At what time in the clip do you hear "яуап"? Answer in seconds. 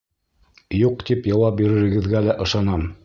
1.33-1.59